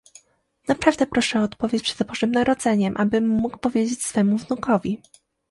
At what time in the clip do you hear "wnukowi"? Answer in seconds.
4.37-5.01